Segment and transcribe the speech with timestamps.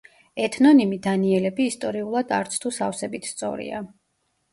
[0.43, 3.83] ეთნონიმი დანიელები ისტორიულად არც თუ სავსებით სწორია.